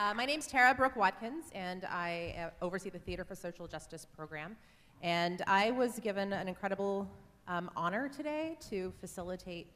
[0.00, 4.06] Uh, my name's Tara Brooke Watkins, and I uh, oversee the Theater for Social Justice
[4.06, 4.56] program.
[5.02, 7.06] And I was given an incredible
[7.46, 9.66] um, honor today to facilitate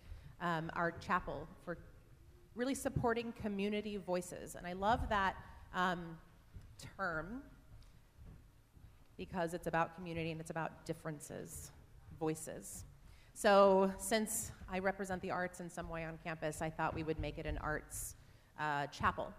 [0.40, 1.76] um, our chapel for
[2.54, 4.54] really supporting community voices.
[4.54, 5.36] And I love that
[5.74, 6.16] um,
[6.96, 7.42] term
[9.18, 11.70] because it's about community and it's about differences,
[12.18, 12.84] voices.
[13.34, 17.18] So, since I represent the arts in some way on campus, I thought we would
[17.18, 18.14] make it an arts
[18.58, 19.34] uh, chapel.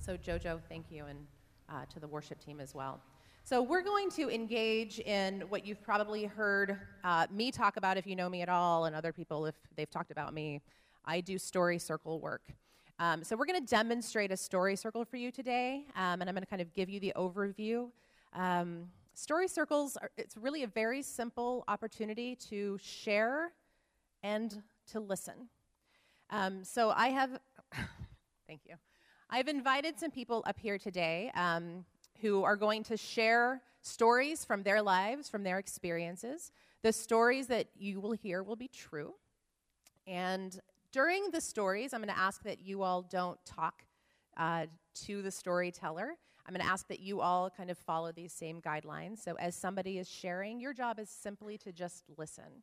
[0.00, 1.18] So, JoJo, thank you, and
[1.68, 3.00] uh, to the worship team as well.
[3.44, 8.06] So, we're going to engage in what you've probably heard uh, me talk about if
[8.06, 10.60] you know me at all, and other people if they've talked about me.
[11.04, 12.42] I do story circle work.
[12.98, 16.34] Um, so, we're going to demonstrate a story circle for you today, um, and I'm
[16.34, 17.88] going to kind of give you the overview.
[18.32, 23.52] Um, story circles, are, it's really a very simple opportunity to share
[24.22, 24.62] and
[24.92, 25.48] to listen.
[26.30, 27.38] Um, so, I have,
[28.46, 28.76] thank you.
[29.34, 31.86] I've invited some people up here today um,
[32.20, 36.52] who are going to share stories from their lives, from their experiences.
[36.82, 39.14] The stories that you will hear will be true.
[40.06, 40.60] And
[40.92, 43.86] during the stories, I'm going to ask that you all don't talk
[44.36, 44.66] uh,
[45.06, 46.14] to the storyteller.
[46.46, 49.20] I'm going to ask that you all kind of follow these same guidelines.
[49.20, 52.62] So, as somebody is sharing, your job is simply to just listen.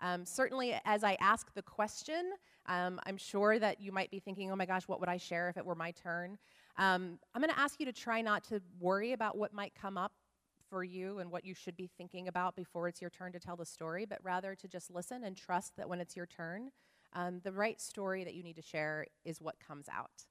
[0.00, 2.32] Um, certainly, as I ask the question,
[2.66, 5.48] um, I'm sure that you might be thinking, oh my gosh, what would I share
[5.48, 6.38] if it were my turn?
[6.76, 9.98] Um, I'm going to ask you to try not to worry about what might come
[9.98, 10.12] up
[10.68, 13.56] for you and what you should be thinking about before it's your turn to tell
[13.56, 16.70] the story, but rather to just listen and trust that when it's your turn,
[17.14, 20.24] um, the right story that you need to share is what comes out.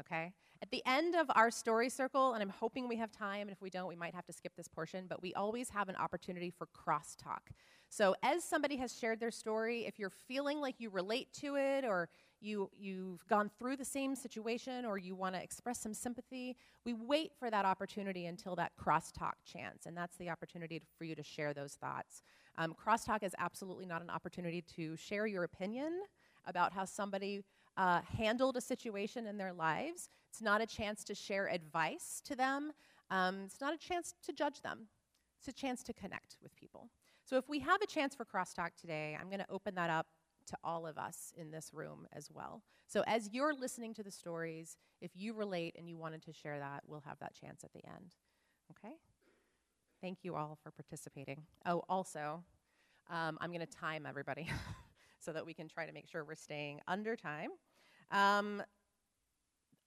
[0.00, 0.32] Okay?
[0.62, 3.60] At the end of our story circle, and I'm hoping we have time, and if
[3.60, 6.50] we don't, we might have to skip this portion, but we always have an opportunity
[6.50, 7.50] for crosstalk.
[7.90, 11.84] So, as somebody has shared their story, if you're feeling like you relate to it,
[11.84, 12.08] or
[12.40, 16.92] you, you've gone through the same situation, or you want to express some sympathy, we
[16.92, 21.22] wait for that opportunity until that crosstalk chance, and that's the opportunity for you to
[21.22, 22.22] share those thoughts.
[22.58, 26.00] Um, crosstalk is absolutely not an opportunity to share your opinion
[26.46, 27.42] about how somebody
[27.76, 30.08] uh, handled a situation in their lives.
[30.30, 32.72] It's not a chance to share advice to them.
[33.10, 34.88] Um, it's not a chance to judge them.
[35.38, 36.90] It's a chance to connect with people.
[37.28, 40.06] So, if we have a chance for crosstalk today, I'm going to open that up
[40.46, 42.62] to all of us in this room as well.
[42.86, 46.58] So, as you're listening to the stories, if you relate and you wanted to share
[46.58, 48.14] that, we'll have that chance at the end.
[48.70, 48.94] Okay?
[50.00, 51.42] Thank you all for participating.
[51.66, 52.42] Oh, also,
[53.10, 54.48] um, I'm going to time everybody
[55.18, 57.50] so that we can try to make sure we're staying under time.
[58.10, 58.62] Um,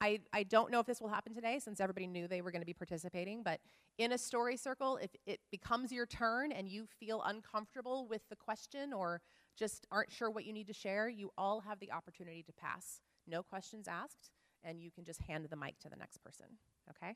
[0.02, 2.60] I, I don't know if this will happen today since everybody knew they were going
[2.60, 3.60] to be participating, but
[3.98, 8.34] in a story circle, if it becomes your turn and you feel uncomfortable with the
[8.34, 9.20] question or
[9.56, 13.00] just aren't sure what you need to share, you all have the opportunity to pass.
[13.28, 14.32] No questions asked,
[14.64, 16.46] and you can just hand the mic to the next person,
[16.90, 17.14] okay?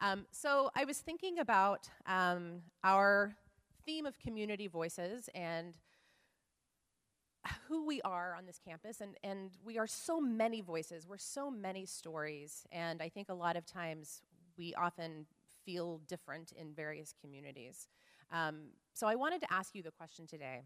[0.00, 3.34] Um, so I was thinking about um, our
[3.84, 5.76] theme of community voices and
[7.68, 11.50] who we are on this campus, and, and we are so many voices, we're so
[11.50, 14.22] many stories, and I think a lot of times
[14.56, 15.26] we often
[15.64, 17.88] feel different in various communities.
[18.32, 20.62] Um, so I wanted to ask you the question today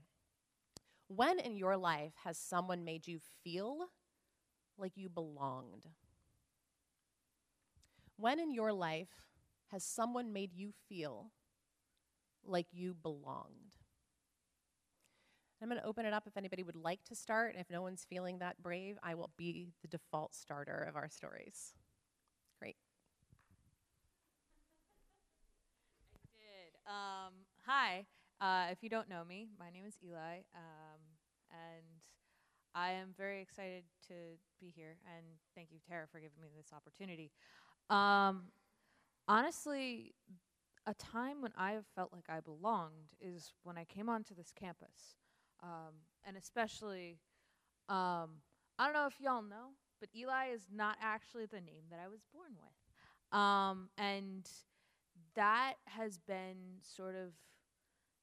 [1.09, 3.91] When in your life has someone made you feel
[4.79, 5.87] like you belonged?
[8.17, 9.27] When in your life
[9.67, 11.31] has someone made you feel
[12.45, 13.72] like you belonged?
[15.63, 17.55] I'm going to open it up if anybody would like to start.
[17.57, 21.73] If no one's feeling that brave, I will be the default starter of our stories.
[22.59, 22.75] Great.
[26.17, 26.75] I did.
[26.85, 27.33] Um,
[27.65, 28.07] hi.
[28.41, 31.01] Uh, if you don't know me, my name is Eli, um,
[31.53, 32.03] and
[32.75, 34.15] I am very excited to
[34.61, 34.97] be here.
[35.17, 35.25] And
[35.55, 37.31] thank you, Tara, for giving me this opportunity.
[37.89, 38.47] Um,
[39.29, 40.17] honestly,
[40.89, 44.51] a time when I have felt like I belonged is when I came onto this
[44.59, 45.22] campus.
[45.63, 45.95] Um,
[46.27, 47.19] and especially,
[47.89, 48.41] um,
[48.79, 52.09] I don't know if y'all know, but Eli is not actually the name that I
[52.09, 53.39] was born with.
[53.39, 54.49] Um, and
[55.35, 57.33] that has been sort of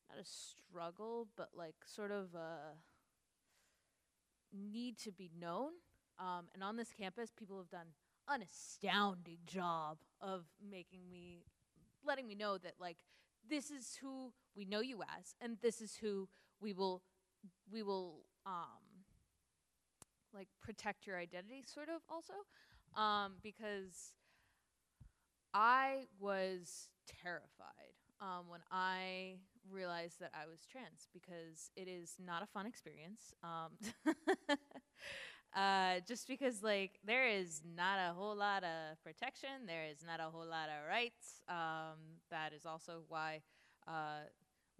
[0.09, 2.75] not a struggle, but like sort of a
[4.53, 5.71] need to be known.
[6.19, 7.93] Um, and on this campus, people have done
[8.27, 11.45] an astounding job of making me,
[12.05, 12.97] letting me know that like
[13.47, 16.27] this is who we know you as, and this is who
[16.59, 17.01] we will
[17.71, 19.05] we will um,
[20.33, 22.33] like protect your identity sort of also
[22.99, 24.13] um, because
[25.53, 26.89] I was
[27.21, 29.35] terrified um, when I
[29.69, 33.33] realized that I was trans because it is not a fun experience.
[33.43, 33.71] Um,
[35.55, 40.19] uh, just because like there is not a whole lot of protection, there is not
[40.19, 41.41] a whole lot of rights.
[41.47, 43.41] Um, that is also why
[43.87, 44.27] uh,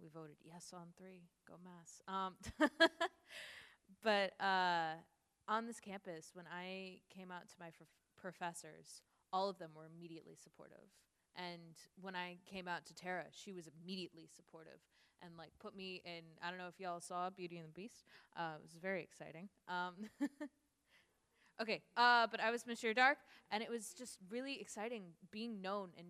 [0.00, 1.22] we voted yes on three.
[1.46, 2.00] Go Mass.
[2.08, 2.34] Um,
[4.02, 4.94] but uh,
[5.48, 9.02] on this campus, when I came out to my prof- professors,
[9.32, 10.88] all of them were immediately supportive.
[11.36, 14.80] And when I came out to Tara, she was immediately supportive
[15.22, 16.22] and like put me in.
[16.42, 18.04] I don't know if y'all saw Beauty and the Beast.
[18.36, 19.48] Uh, it was very exciting.
[19.68, 19.94] Um,
[21.62, 23.20] okay, uh, but I was Monsieur D'Arque,
[23.50, 26.06] and it was just really exciting being known and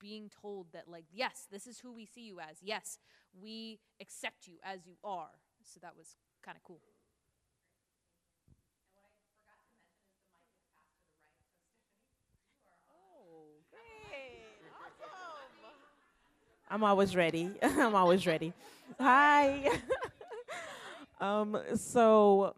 [0.00, 2.58] being told that like yes, this is who we see you as.
[2.62, 2.98] Yes,
[3.40, 5.30] we accept you as you are.
[5.62, 6.80] So that was kind of cool.
[16.70, 17.50] I'm always ready.
[17.62, 18.52] I'm always ready.
[18.98, 19.70] Hi.
[21.20, 22.56] um, so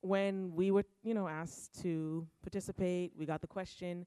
[0.00, 4.06] when we were, you know, asked to participate, we got the question.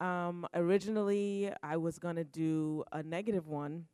[0.00, 3.84] Um, originally, I was gonna do a negative one,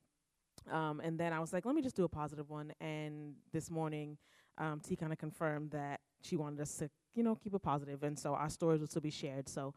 [0.70, 2.73] um, and then I was like, let me just do a positive one.
[2.81, 4.19] And this morning,
[4.59, 8.03] um, T kind of confirmed that she wanted us to, you know, keep it positive,
[8.03, 9.49] and so our stories will still be shared.
[9.49, 9.75] So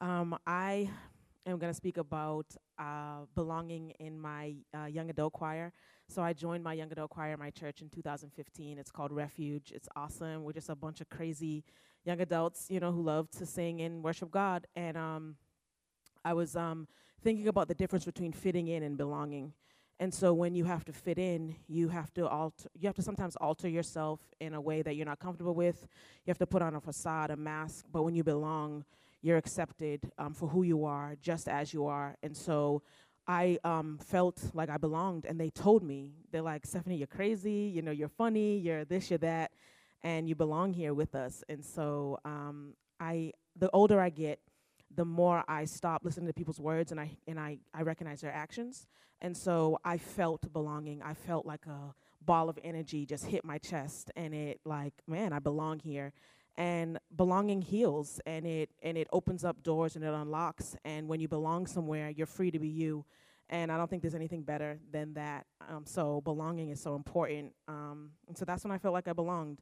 [0.00, 0.90] um, I
[1.46, 2.46] am going to speak about
[2.78, 5.72] uh, belonging in my uh, young adult choir.
[6.08, 8.78] So I joined my young adult choir in my church in 2015.
[8.78, 9.72] It's called Refuge.
[9.74, 10.44] It's awesome.
[10.44, 11.64] We're just a bunch of crazy
[12.04, 14.66] young adults, you know, who love to sing and worship God.
[14.74, 15.36] And um,
[16.24, 16.88] I was um,
[17.22, 19.52] thinking about the difference between fitting in and belonging.
[20.00, 23.02] And so when you have to fit in, you have to alter you have to
[23.02, 25.86] sometimes alter yourself in a way that you're not comfortable with.
[26.24, 28.86] You have to put on a facade, a mask, but when you belong,
[29.20, 32.16] you're accepted um, for who you are, just as you are.
[32.22, 32.82] And so
[33.28, 37.70] I um, felt like I belonged, and they told me, they're like, Stephanie, you're crazy,
[37.72, 39.52] you know, you're funny, you're this, you're that,
[40.02, 41.44] and you belong here with us.
[41.48, 44.40] And so um, I, the older I get,
[44.94, 48.32] the more I stop listening to people's words and I and I, I recognize their
[48.32, 48.86] actions.
[49.20, 51.02] And so I felt belonging.
[51.02, 55.32] I felt like a ball of energy just hit my chest and it like, man,
[55.32, 56.12] I belong here.
[56.56, 60.76] And belonging heals and it and it opens up doors and it unlocks.
[60.84, 63.04] And when you belong somewhere you're free to be you.
[63.52, 65.46] And i don't think there's anything better than that.
[65.68, 67.52] Um, so belonging is so important.
[67.68, 69.60] Um, and so that's when i felt like i belonged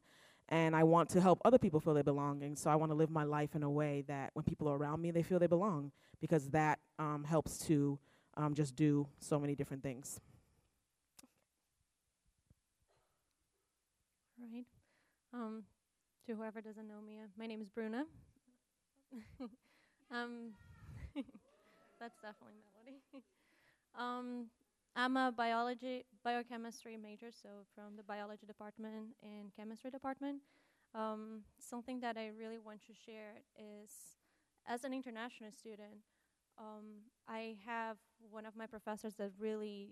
[0.49, 3.09] and i want to help other people feel they belonging so i want to live
[3.09, 5.91] my life in a way that when people are around me they feel they belong
[6.21, 7.97] because that um, helps to
[8.35, 10.19] um, just do so many different things
[14.53, 14.65] right.
[15.33, 15.63] Um,
[16.27, 18.05] to whoever doesn't know me, uh, my name is Bruna.
[20.11, 20.53] um,
[21.99, 22.99] that's definitely melody.
[23.97, 24.45] um,
[24.95, 30.41] I'm a biology, biochemistry major, so from the biology department and chemistry department.
[30.93, 33.91] Um, something that I really want to share is,
[34.67, 36.01] as an international student,
[36.57, 37.97] um, I have
[38.29, 39.91] one of my professors that really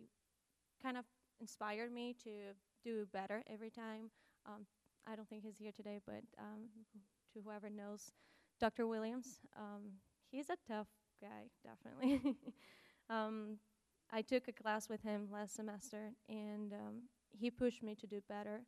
[0.82, 1.06] kind of
[1.40, 2.54] inspired me to
[2.84, 4.10] do better every time.
[4.46, 4.66] Um,
[5.08, 6.70] I don't think he's here today, but um,
[7.34, 8.12] to whoever knows,
[8.60, 8.88] Dr.
[8.88, 10.00] Williams, um,
[10.32, 10.88] he's a tough
[11.22, 12.36] guy, definitely.
[14.12, 17.02] um, I took a class with him last semester, and um,
[17.32, 18.62] he pushed me to do better.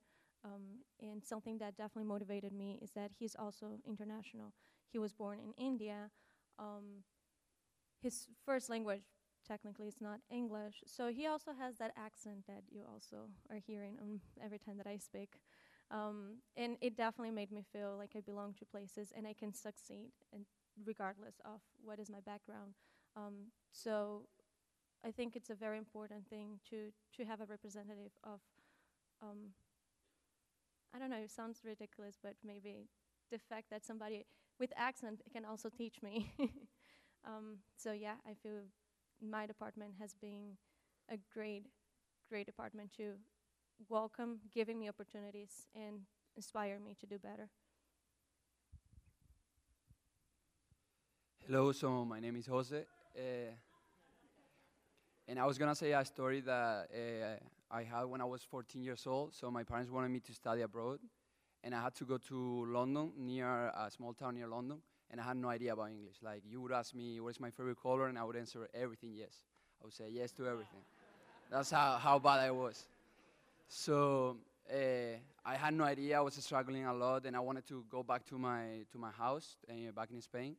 [0.45, 4.53] Um, and something that definitely motivated me is that he's also international.
[4.91, 6.12] He was born in India.
[6.57, 7.03] Um,
[8.01, 9.01] his first language
[9.45, 14.22] technically is not English, so he also has that accent that you also are hearing
[14.43, 15.39] every time that I speak.
[15.91, 19.53] Um, and it definitely made me feel like I belong to places and I can
[19.53, 20.46] succeed, and
[20.86, 22.75] regardless of what is my background.
[23.15, 24.24] Um, so
[25.06, 28.39] I think it's a very important thing to to have a representative of.
[29.22, 29.53] Um,
[30.94, 31.18] I don't know.
[31.18, 32.89] It sounds ridiculous, but maybe
[33.32, 34.25] the fact that somebody
[34.60, 36.32] with accent can also teach me.
[37.25, 38.62] Um, so yeah, I feel
[39.22, 40.58] my department has been
[41.12, 41.65] a great,
[42.29, 43.13] great department to
[43.89, 46.01] welcome, giving me opportunities, and
[46.36, 47.50] inspire me to do better.
[51.46, 52.86] Hello, so my name is Jose.
[53.18, 53.22] Uh,
[55.29, 58.81] and I was to say a story that uh, I had when I was 14
[58.81, 59.36] years old.
[59.36, 61.00] So my parents wanted me to study abroad.
[61.63, 64.79] And I had to go to London, near a small town near London.
[65.12, 66.15] And I had no idea about English.
[66.24, 68.07] Like, you would ask me, what is my favorite color?
[68.07, 69.43] And I would answer everything yes.
[69.81, 70.81] I would say yes to everything.
[71.51, 72.88] That's how, how bad I was.
[73.67, 74.38] So
[74.71, 76.17] uh, I had no idea.
[76.17, 79.12] I was struggling a lot, and I wanted to go back to my to my
[79.12, 80.55] house uh, back in Spain,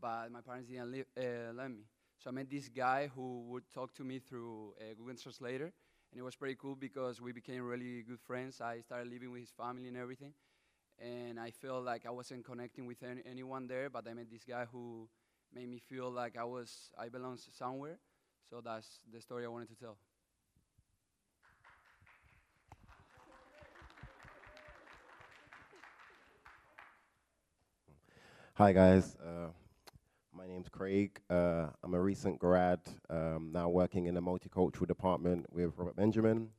[0.00, 1.84] but my parents didn't li- uh, let me.
[2.24, 5.70] So I met this guy who would talk to me through a Google Translator,
[6.10, 8.62] and it was pretty cool because we became really good friends.
[8.62, 10.32] I started living with his family and everything,
[10.98, 13.90] and I felt like I wasn't connecting with any, anyone there.
[13.90, 15.06] But I met this guy who
[15.54, 17.98] made me feel like I was I belong somewhere.
[18.48, 19.98] So that's the story I wanted to tell.
[28.54, 29.48] Hi guys, uh,
[30.44, 31.20] my name's Craig.
[31.30, 36.50] Uh, I'm a recent grad, um, now working in the multicultural department with Robert Benjamin.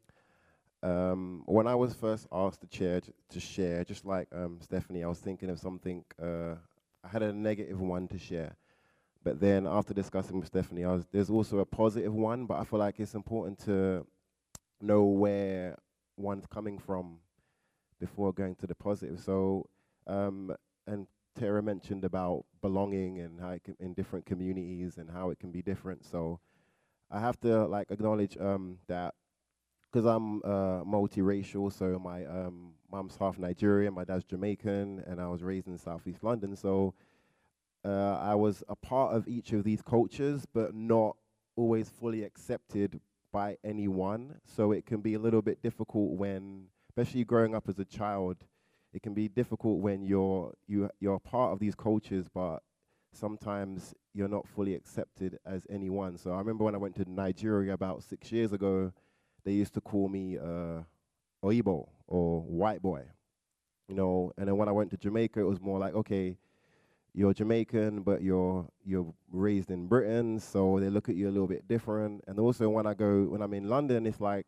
[0.81, 5.07] Um, when I was first asked to chair to share, just like um, Stephanie, I
[5.07, 6.03] was thinking of something.
[6.19, 6.55] Uh,
[7.03, 8.55] I had a negative one to share,
[9.23, 12.47] but then after discussing with Stephanie, was, there's also a positive one.
[12.47, 14.07] But I feel like it's important to
[14.81, 15.77] know where
[16.17, 17.17] one's coming from
[17.99, 19.19] before going to the positive.
[19.19, 19.69] So,
[20.07, 20.55] um,
[20.87, 25.39] and Tara mentioned about belonging and how it can, in different communities and how it
[25.39, 26.05] can be different.
[26.05, 26.39] So
[27.11, 29.13] I have to like acknowledge um, that
[29.91, 31.71] because I'm uh, multiracial.
[31.71, 36.23] So my um, mom's half Nigerian, my dad's Jamaican, and I was raised in Southeast
[36.23, 36.55] London.
[36.55, 36.93] So
[37.85, 41.15] uh, I was a part of each of these cultures, but not
[41.55, 42.99] always fully accepted
[43.31, 44.39] by anyone.
[44.45, 48.37] So it can be a little bit difficult when, especially growing up as a child
[48.95, 52.59] it can be difficult when you're you you're part of these cultures, but
[53.11, 56.17] sometimes you're not fully accepted as anyone.
[56.17, 58.93] So I remember when I went to Nigeria about six years ago,
[59.43, 60.79] they used to call me uh,
[61.43, 63.03] Oyibo or white boy,
[63.89, 64.31] you know.
[64.37, 66.37] And then when I went to Jamaica, it was more like, okay,
[67.13, 71.47] you're Jamaican, but you're you're raised in Britain, so they look at you a little
[71.47, 72.23] bit different.
[72.27, 74.47] And also when I go when I'm in London, it's like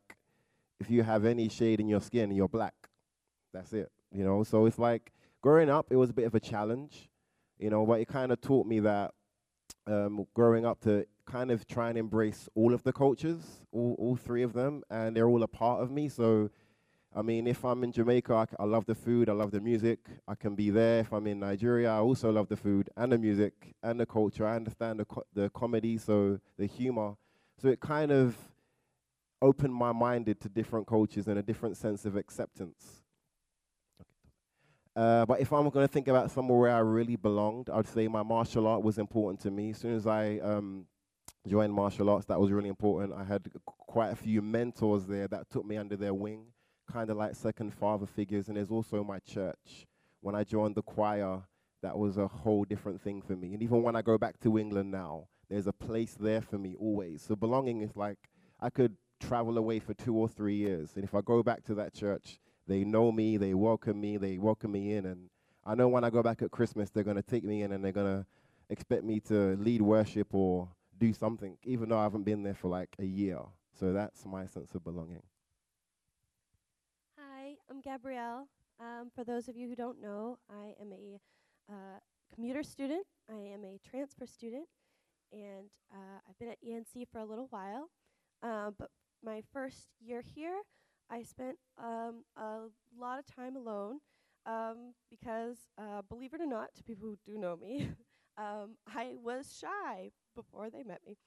[0.80, 2.76] if you have any shade in your skin, you're black.
[3.52, 4.44] That's it you know.
[4.44, 5.12] So it's like
[5.42, 7.10] growing up, it was a bit of a challenge,
[7.60, 9.14] you know, but it kind of taught me that
[9.86, 14.16] um, growing up to kind of try and embrace all of the cultures, all, all
[14.16, 16.08] three of them, and they're all a part of me.
[16.10, 16.50] So,
[17.16, 19.60] I mean, if I'm in Jamaica, I, c- I love the food, I love the
[19.60, 21.00] music, I can be there.
[21.00, 24.46] If I'm in Nigeria, I also love the food and the music and the culture.
[24.46, 27.16] I understand the, co- the comedy, so the humor.
[27.62, 28.38] So it kind of
[29.42, 33.04] opened my mind to different cultures and a different sense of acceptance.
[34.98, 38.08] Uh, but if I'm going to think about somewhere where I really belonged, I'd say
[38.08, 39.70] my martial art was important to me.
[39.70, 40.88] As soon as I um,
[41.48, 43.14] joined martial arts, that was really important.
[43.14, 46.46] I had qu- quite a few mentors there that took me under their wing,
[46.92, 48.48] kind of like second father figures.
[48.48, 49.86] And there's also my church.
[50.22, 51.44] When I joined the choir,
[51.84, 53.54] that was a whole different thing for me.
[53.54, 56.76] And even when I go back to England now, there's a place there for me
[56.80, 57.22] always.
[57.22, 58.18] So belonging is like
[58.60, 60.94] I could travel away for two or three years.
[60.96, 64.38] And if I go back to that church, they know me, they welcome me, they
[64.38, 65.06] welcome me in.
[65.06, 65.30] And
[65.66, 67.84] I know when I go back at Christmas, they're going to take me in and
[67.84, 68.26] they're going to
[68.70, 72.68] expect me to lead worship or do something, even though I haven't been there for
[72.70, 73.40] like a year.
[73.80, 75.24] So that's my sense of belonging.
[77.18, 78.48] Hi, I'm Gabrielle.
[78.80, 81.20] Um, for those of you who don't know, I am a
[81.72, 82.00] uh,
[82.34, 83.06] commuter student.
[83.30, 84.68] I am a transfer student,
[85.32, 87.90] and uh, I've been at ENC for a little while.
[88.44, 88.90] Uh, but
[89.24, 90.62] my first year here,
[91.10, 92.68] I spent um, a
[93.00, 94.00] lot of time alone
[94.46, 97.90] um, because, uh, believe it or not, to people who do know me,
[98.38, 101.18] um, I was shy before they met me.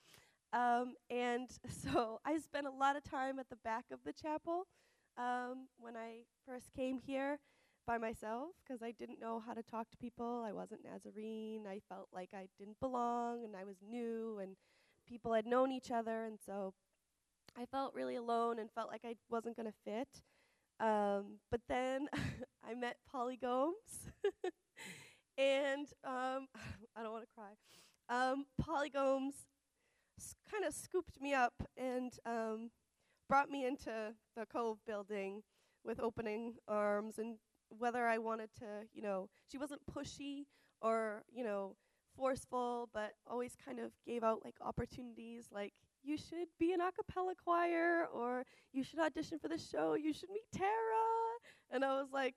[0.53, 4.67] Um, and so I spent a lot of time at the back of the chapel
[5.17, 7.39] um, when I first came here
[7.87, 10.45] by myself because I didn't know how to talk to people.
[10.47, 11.65] I wasn't Nazarene.
[11.69, 14.57] I felt like I didn't belong and I was new and
[15.09, 16.25] people had known each other.
[16.25, 16.75] And so
[17.57, 20.23] I felt really alone and felt like I wasn't going to fit.
[20.81, 22.09] Um, but then
[22.69, 24.11] I met Polly Gomes.
[25.39, 26.49] and um,
[26.97, 27.53] I don't want to cry.
[28.09, 29.47] Um, Polly Gomes
[30.19, 32.71] s- kind of scooped me up and um,
[33.29, 35.43] brought me into the Cove building
[35.85, 37.37] with opening arms and
[37.79, 40.45] whether I wanted to, you know, she wasn't pushy
[40.83, 41.77] or, you know,
[42.17, 46.91] forceful, but always kind of gave out like opportunities like you should be an a
[46.93, 50.69] cappella choir or you should audition for the show, you should meet Tara.
[51.71, 52.35] And I was like,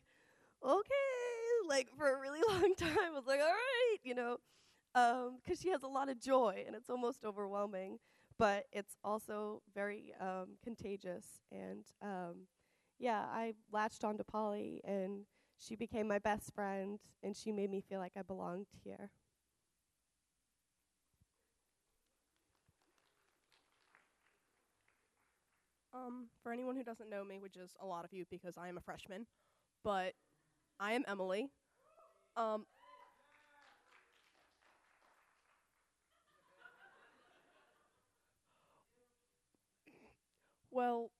[0.64, 2.98] okay, like for a really long time.
[3.06, 4.38] I was like, all right, you know,
[4.94, 8.00] because she has a lot of joy and it's almost overwhelming,
[8.38, 11.26] but it's also very um, contagious.
[11.52, 12.48] And um,
[13.00, 15.26] yeah, I latched onto Polly and
[15.58, 19.10] she became my best friend and she made me feel like I belonged here.
[25.94, 28.68] Um, for anyone who doesn't know me, which is a lot of you because I
[28.68, 29.28] am a freshman,
[29.84, 30.14] but
[30.80, 31.50] I am Emily.
[32.36, 32.66] Um,
[40.72, 41.12] well,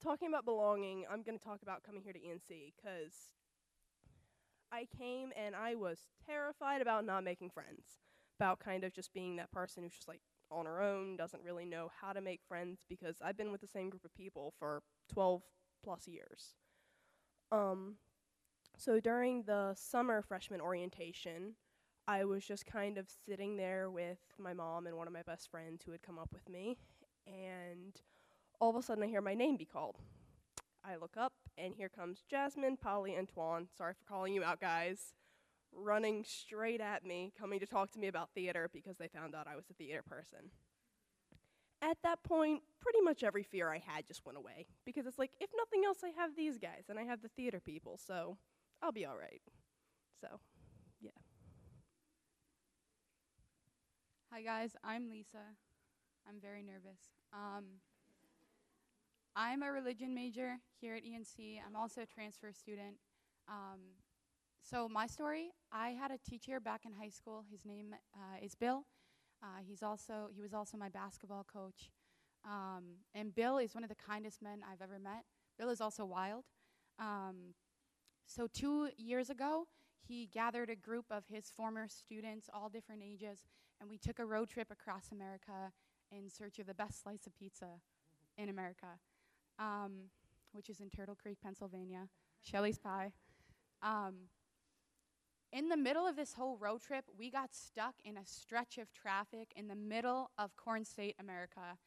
[0.00, 3.30] talking about belonging, I'm going to talk about coming here to ENC because
[4.70, 7.98] I came and I was terrified about not making friends,
[8.38, 11.64] about kind of just being that person who's just like on her own, doesn't really
[11.64, 14.82] know how to make friends because I've been with the same group of people for
[15.12, 15.42] 12
[15.82, 16.54] plus years.
[17.52, 17.96] Um,
[18.76, 21.54] so during the summer freshman orientation,
[22.08, 25.50] I was just kind of sitting there with my mom and one of my best
[25.50, 26.78] friends who had come up with me,
[27.26, 28.00] and
[28.60, 29.96] all of a sudden I hear my name be called.
[30.84, 33.66] I look up, and here comes Jasmine, Polly, and Twan.
[33.76, 35.14] Sorry for calling you out, guys.
[35.78, 39.46] Running straight at me, coming to talk to me about theater because they found out
[39.46, 40.50] I was a theater person.
[41.82, 45.32] At that point, pretty much every fear I had just went away because it's like,
[45.38, 48.38] if nothing else, I have these guys and I have the theater people, so
[48.82, 49.42] I'll be all right.
[50.18, 50.40] So,
[51.02, 51.10] yeah.
[54.32, 55.44] Hi guys, I'm Lisa.
[56.26, 56.98] I'm very nervous.
[57.32, 57.64] Um,
[59.36, 61.60] I'm a religion major here at ENC.
[61.66, 62.96] I'm also a transfer student.
[63.48, 63.80] Um,
[64.68, 67.44] so my story, I had a teacher back in high school.
[67.48, 68.84] His name uh, is Bill.
[69.40, 71.90] Uh, he's also he was also my basketball coach.
[72.44, 75.24] Um, and Bill is one of the kindest men I've ever met.
[75.56, 76.44] Bill is also wild.
[76.98, 77.54] Um,
[78.26, 79.68] so two years ago,
[80.06, 83.44] he gathered a group of his former students, all different ages,
[83.80, 85.72] and we took a road trip across America
[86.10, 87.80] in search of the best slice of pizza
[88.36, 88.98] in America,
[89.60, 90.10] um,
[90.52, 92.08] which is in Turtle Creek, Pennsylvania,
[92.42, 93.12] Shelley's Pie.
[93.82, 94.14] Um,
[95.52, 98.92] in the middle of this whole road trip, we got stuck in a stretch of
[98.92, 101.78] traffic in the middle of Corn State, America.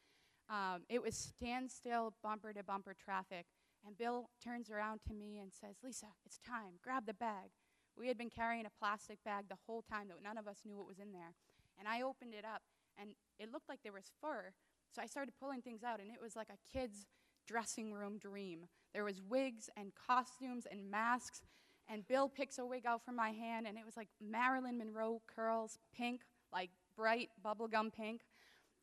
[0.48, 3.46] Um, it was standstill, bumper to bumper traffic.
[3.86, 6.80] And Bill turns around to me and says, Lisa, it's time.
[6.82, 7.50] Grab the bag.
[7.96, 10.76] We had been carrying a plastic bag the whole time that none of us knew
[10.76, 11.34] what was in there.
[11.78, 12.62] And I opened it up,
[12.98, 14.52] and it looked like there was fur.
[14.94, 17.06] So I started pulling things out, and it was like a kid's
[17.46, 18.66] dressing room dream.
[18.92, 21.42] There was wigs and costumes and masks.
[21.92, 25.20] And Bill picks a wig out from my hand, and it was like Marilyn Monroe
[25.26, 26.20] curls, pink,
[26.52, 28.22] like bright bubblegum pink.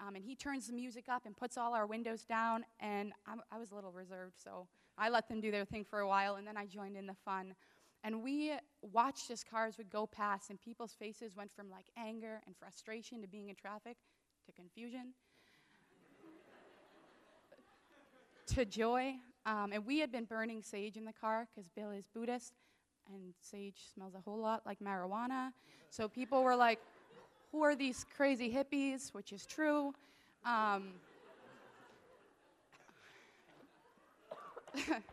[0.05, 3.41] Um, and he turns the music up and puts all our windows down, and I'm,
[3.51, 6.35] I was a little reserved, so I let them do their thing for a while,
[6.35, 7.55] and then I joined in the fun.
[8.03, 12.41] And we watched as cars would go past, and people's faces went from like anger
[12.45, 13.97] and frustration to being in traffic
[14.45, 15.13] to confusion
[18.47, 19.15] to joy.
[19.45, 22.53] Um, and we had been burning sage in the car because Bill is Buddhist,
[23.13, 25.51] and sage smells a whole lot like marijuana.
[25.89, 26.79] So people were like,
[27.51, 29.13] Who are these crazy hippies?
[29.13, 29.93] Which is true.
[30.45, 30.93] Um,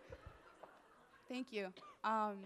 [1.29, 1.69] Thank you.
[2.03, 2.37] Um,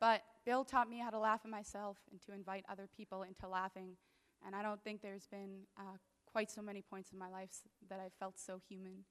[0.00, 3.48] but Bill taught me how to laugh at myself and to invite other people into
[3.48, 3.96] laughing.
[4.44, 5.96] And I don't think there's been uh,
[6.30, 7.50] quite so many points in my life
[7.88, 9.04] that I felt so human.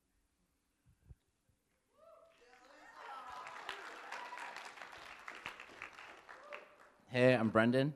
[7.14, 7.94] Hey, I'm Brendan.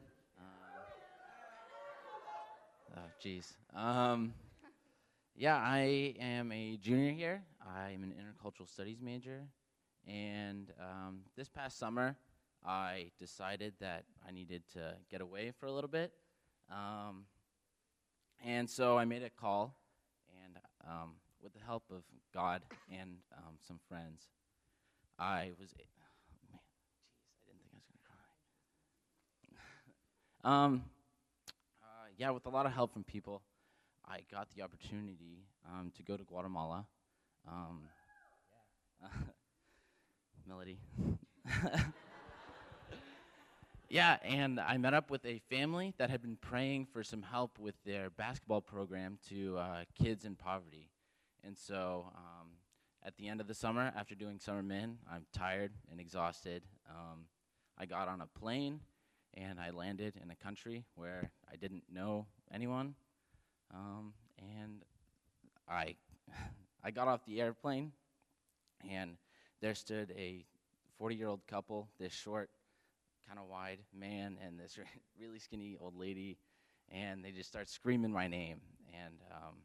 [2.96, 3.52] Oh, jeez.
[3.76, 4.32] Um,
[5.36, 7.42] yeah, I am a junior here.
[7.68, 9.48] I'm an intercultural studies major.
[10.08, 12.16] And um, this past summer,
[12.64, 16.14] I decided that I needed to get away for a little bit.
[16.72, 17.26] Um,
[18.46, 19.80] and so I made a call,
[20.46, 22.04] and um, with the help of
[22.36, 24.28] God and um, some friends,
[25.18, 25.72] I was.
[25.72, 26.60] A- oh, man,
[27.42, 28.16] jeez, I didn't think I was going to cry.
[30.48, 30.86] Um,
[31.84, 33.42] uh, yeah, with a lot of help from people,
[34.08, 36.86] I got the opportunity um, to go to Guatemala.
[37.46, 37.82] Um,
[39.02, 39.08] yeah.
[40.48, 40.80] Melody.
[43.90, 47.60] yeah, and I met up with a family that had been praying for some help
[47.60, 50.88] with their basketball program to uh, kids in poverty.
[51.44, 52.48] And so um,
[53.06, 56.64] at the end of the summer, after doing Summer Min, I'm tired and exhausted.
[56.90, 57.26] Um,
[57.78, 58.80] I got on a plane
[59.38, 62.96] and I landed in a country where I didn't know anyone.
[63.74, 64.84] Um, and
[65.70, 65.96] I,
[66.84, 67.92] I got off the airplane,
[68.90, 69.18] and
[69.62, 70.46] there stood a
[70.98, 72.50] 40 year old couple, this short,
[73.28, 74.80] kind of wide man, and this
[75.20, 76.38] really skinny old lady,
[76.90, 78.62] and they just start screaming my name.
[78.94, 79.56] And um,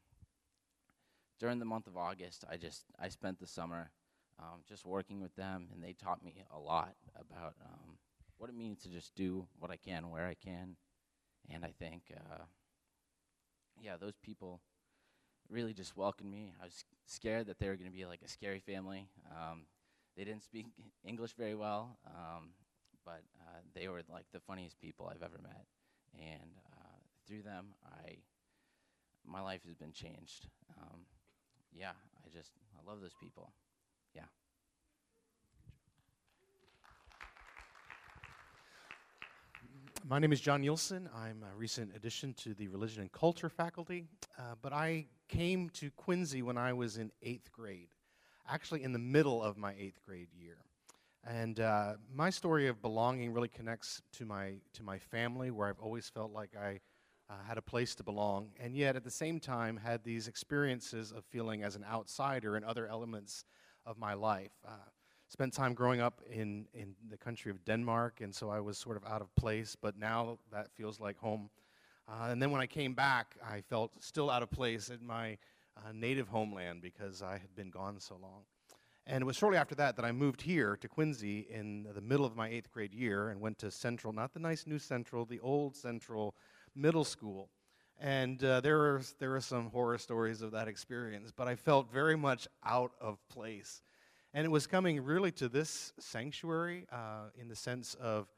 [1.38, 3.90] during the month of August, I just I spent the summer
[4.38, 7.96] um, just working with them, and they taught me a lot about um,
[8.42, 10.74] what it means to just do what I can where I can.
[11.48, 12.42] And I think, uh,
[13.80, 14.60] yeah, those people
[15.48, 16.52] really just welcomed me.
[16.60, 19.06] I was scared that they were going to be like a scary family.
[19.30, 19.66] Um,
[20.16, 20.66] they didn't speak
[21.04, 22.50] English very well, um,
[23.04, 25.64] but uh, they were like the funniest people I've ever met.
[26.18, 28.16] And uh, through them, I
[29.24, 30.48] my life has been changed.
[30.80, 31.02] Um,
[31.72, 31.92] yeah,
[32.26, 33.52] I just I love those people.
[34.16, 34.26] Yeah.
[40.12, 41.08] My name is John Nielsen.
[41.16, 44.04] I'm a recent addition to the Religion and Culture faculty,
[44.38, 47.88] uh, but I came to Quincy when I was in eighth grade,
[48.46, 50.58] actually in the middle of my eighth grade year.
[51.26, 55.80] And uh, my story of belonging really connects to my, to my family, where I've
[55.80, 56.80] always felt like I
[57.30, 61.10] uh, had a place to belong, and yet at the same time had these experiences
[61.10, 63.46] of feeling as an outsider in other elements
[63.86, 64.52] of my life.
[65.32, 68.98] Spent time growing up in, in the country of Denmark, and so I was sort
[68.98, 71.48] of out of place, but now that feels like home.
[72.06, 75.38] Uh, and then when I came back, I felt still out of place in my
[75.78, 78.42] uh, native homeland because I had been gone so long.
[79.06, 82.26] And it was shortly after that that I moved here to Quincy in the middle
[82.26, 85.40] of my eighth grade year and went to Central, not the nice new Central, the
[85.40, 86.34] old Central
[86.74, 87.48] Middle School.
[87.98, 91.90] And uh, there, are, there are some horror stories of that experience, but I felt
[91.90, 93.80] very much out of place.
[94.34, 98.28] And it was coming really to this sanctuary uh, in the sense of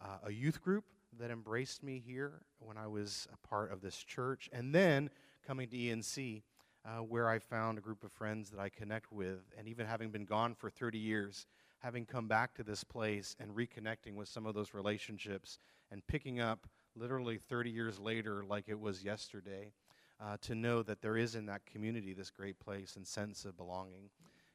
[0.00, 0.84] uh, a youth group
[1.18, 5.10] that embraced me here when I was a part of this church, and then
[5.44, 6.42] coming to ENC
[6.84, 9.40] uh, where I found a group of friends that I connect with.
[9.58, 11.46] And even having been gone for 30 years,
[11.80, 15.58] having come back to this place and reconnecting with some of those relationships
[15.90, 19.72] and picking up literally 30 years later, like it was yesterday,
[20.20, 23.56] uh, to know that there is in that community this great place and sense of
[23.56, 24.10] belonging.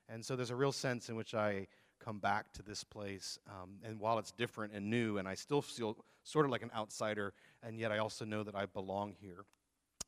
[0.09, 1.67] And so there's a real sense in which I
[1.99, 3.39] come back to this place.
[3.47, 6.71] Um, and while it's different and new, and I still feel sort of like an
[6.75, 9.45] outsider, and yet I also know that I belong here.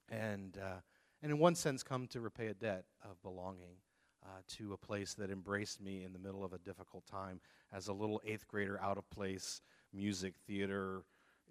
[0.09, 0.81] And uh,
[1.21, 3.77] and in one sense, come to repay a debt of belonging
[4.23, 7.39] uh, to a place that embraced me in the middle of a difficult time
[7.73, 9.61] as a little eighth grader, out of place,
[9.93, 11.03] music, theater,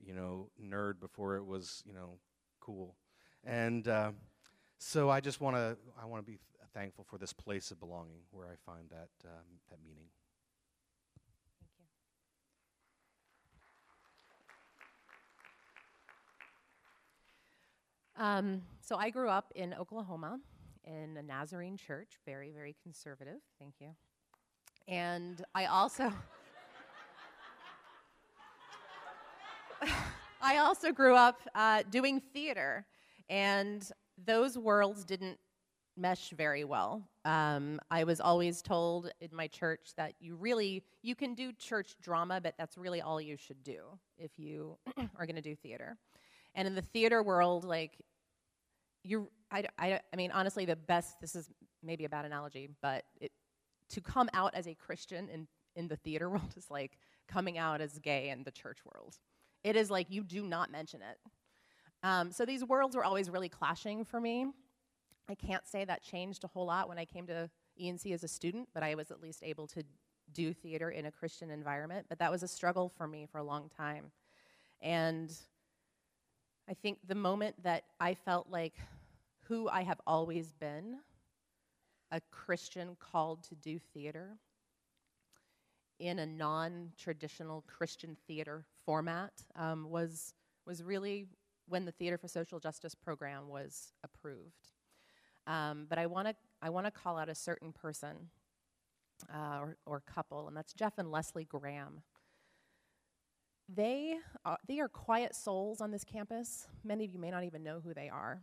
[0.05, 2.19] you know, nerd before it was, you know,
[2.61, 2.95] cool.
[3.45, 4.13] And uh,
[4.79, 6.39] so I just want to, I want to be
[6.77, 10.09] thankful for this place of belonging where I find that, um, that meaning.
[11.79, 11.89] Thank
[18.19, 18.23] you.
[18.23, 20.39] Um, so I grew up in Oklahoma
[20.85, 23.41] in a Nazarene church, very, very conservative.
[23.59, 23.97] Thank you.
[24.87, 26.13] And I also.
[30.43, 32.85] I also grew up uh, doing theater,
[33.31, 33.91] and
[34.27, 35.39] those worlds didn't
[35.97, 37.03] mesh very well.
[37.25, 41.97] Um, I was always told in my church that you really you can do church
[42.03, 43.81] drama, but that's really all you should do
[44.19, 44.77] if you
[45.17, 45.97] are going to do theater.
[46.57, 47.93] And in the theater world, like,
[49.05, 51.51] you, I, I, I mean, honestly, the best, this is
[51.83, 53.31] maybe a bad analogy, but it,
[53.91, 57.81] to come out as a Christian in, in the theater world is like coming out
[57.81, 59.17] as gay in the church world.
[59.63, 61.19] It is like you do not mention it.
[62.03, 64.47] Um, so these worlds were always really clashing for me.
[65.29, 68.29] I can't say that changed a whole lot when I came to ENC as a
[68.29, 69.83] student, but I was at least able to
[70.33, 72.07] do theater in a Christian environment.
[72.09, 74.11] But that was a struggle for me for a long time.
[74.81, 75.33] And
[76.69, 78.75] I think the moment that I felt like
[79.49, 80.99] who I have always been,
[82.11, 84.39] a Christian called to do theater
[85.99, 90.35] in a non traditional Christian theater format, um, was,
[90.67, 91.27] was really
[91.69, 94.76] when the Theater for Social Justice program was approved.
[95.47, 98.31] Um, but I want to I want to call out a certain person
[99.33, 102.03] uh, or, or couple, and that's Jeff and Leslie Graham.
[103.69, 106.69] They are, they are quiet souls on this campus.
[106.85, 108.43] Many of you may not even know who they are.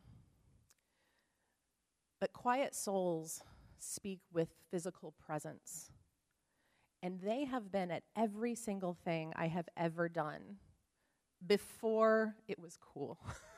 [2.20, 3.42] But quiet souls
[3.80, 5.92] speak with physical presence.
[7.02, 10.58] And they have been at every single thing I have ever done
[11.46, 13.18] before it was cool.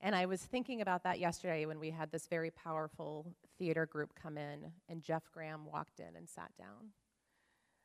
[0.00, 4.14] and I was thinking about that yesterday when we had this very powerful theater group
[4.20, 6.90] come in, and Jeff Graham walked in and sat down.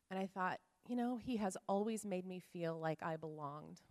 [0.10, 3.82] And I thought, you know, he has always made me feel like I belonged,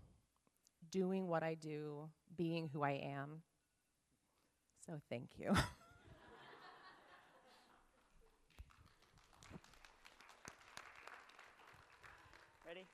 [0.91, 3.43] doing what I do, being who I am.
[4.87, 5.49] So thank you.
[12.67, 12.87] Ready?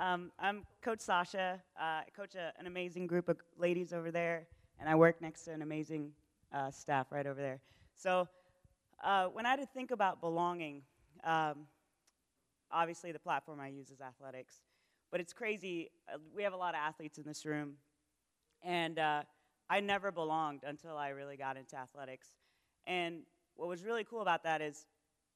[0.00, 1.60] Um, I'm Coach Sasha.
[1.76, 4.46] Uh, I coach a, an amazing group of ladies over there,
[4.78, 6.12] and I work next to an amazing
[6.52, 7.60] uh, staff right over there.
[7.96, 8.28] So
[9.02, 10.82] uh, when I had to think about belonging,
[11.24, 11.66] um,
[12.70, 14.60] obviously the platform I use is athletics,
[15.10, 15.90] but it's crazy.
[16.12, 17.72] Uh, we have a lot of athletes in this room,
[18.62, 19.22] and uh,
[19.68, 22.28] I never belonged until I really got into athletics.
[22.86, 23.22] And
[23.56, 24.86] what was really cool about that is,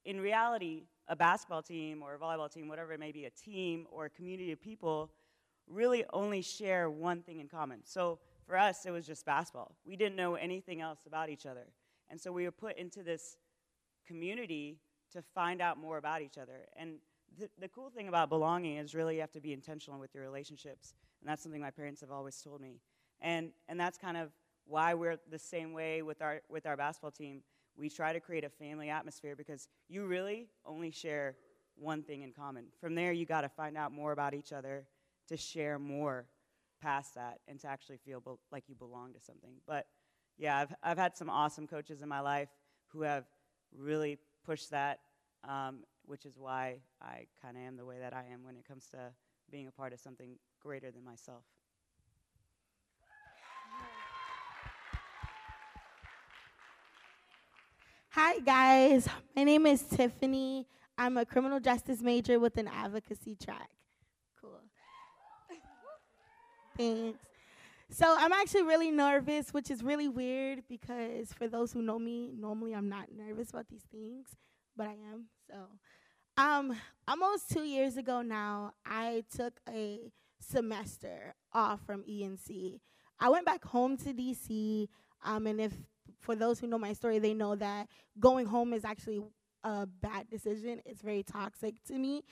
[0.04, 3.86] in reality, a basketball team or a volleyball team, whatever it may be, a team
[3.90, 5.10] or a community of people,
[5.68, 7.80] really only share one thing in common.
[7.84, 9.74] So for us, it was just basketball.
[9.86, 11.66] We didn't know anything else about each other.
[12.10, 13.36] And so we were put into this
[14.06, 14.78] community
[15.12, 16.66] to find out more about each other.
[16.76, 16.96] And
[17.38, 20.22] the, the cool thing about belonging is really you have to be intentional with your
[20.22, 20.94] relationships.
[21.20, 22.80] And that's something my parents have always told me.
[23.20, 24.30] And, and that's kind of
[24.66, 27.42] why we're the same way with our, with our basketball team.
[27.76, 31.36] We try to create a family atmosphere because you really only share
[31.76, 32.66] one thing in common.
[32.80, 34.86] From there, you got to find out more about each other
[35.28, 36.26] to share more
[36.80, 39.54] past that and to actually feel be- like you belong to something.
[39.66, 39.86] But
[40.36, 42.48] yeah, I've, I've had some awesome coaches in my life
[42.88, 43.24] who have
[43.74, 45.00] really pushed that,
[45.48, 48.66] um, which is why I kind of am the way that I am when it
[48.66, 49.12] comes to
[49.50, 51.44] being a part of something greater than myself.
[58.14, 59.08] Hi, guys.
[59.34, 60.66] My name is Tiffany.
[60.98, 63.70] I'm a criminal justice major with an advocacy track.
[64.38, 64.60] Cool.
[66.76, 67.18] Thanks.
[67.88, 72.34] So I'm actually really nervous, which is really weird because for those who know me,
[72.38, 74.26] normally I'm not nervous about these things,
[74.76, 75.28] but I am.
[75.50, 75.56] So,
[76.36, 76.76] um,
[77.08, 82.78] almost two years ago now, I took a semester off from ENC.
[83.18, 84.88] I went back home to DC,
[85.24, 85.72] um, and if
[86.20, 89.20] for those who know my story, they know that going home is actually
[89.64, 90.80] a bad decision.
[90.84, 92.22] It's very toxic to me.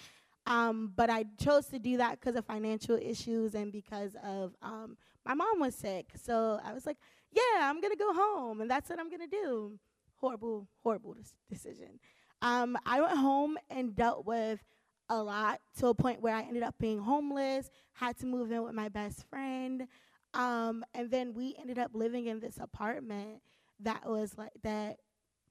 [0.47, 4.97] Um, but I chose to do that because of financial issues and because of um,
[5.25, 6.07] my mom was sick.
[6.17, 6.97] So I was like,
[7.33, 9.79] yeah, I'm going to go home, and that's what I'm going to do.
[10.17, 11.15] Horrible, horrible
[11.49, 12.01] decision.
[12.43, 14.61] Um, I went home and dealt with
[15.09, 18.63] a lot to a point where I ended up being homeless, had to move in
[18.63, 19.87] with my best friend.
[20.35, 23.43] Um, and then we ended up living in this apartment
[23.83, 24.99] that was like that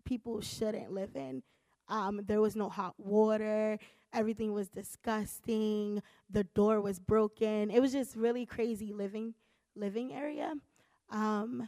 [0.05, 1.43] people shouldn't live in.
[1.87, 3.77] Um, there was no hot water.
[4.13, 6.01] Everything was disgusting.
[6.29, 7.69] The door was broken.
[7.71, 9.33] It was just really crazy living
[9.75, 10.53] living area.
[11.09, 11.67] Um,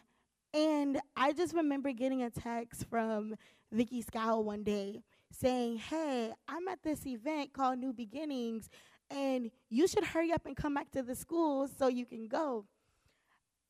[0.53, 3.35] and I just remember getting a text from
[3.71, 8.69] Vicky Scowl one day saying, "Hey, I'm at this event called New Beginnings,
[9.09, 12.65] and you should hurry up and come back to the school so you can go."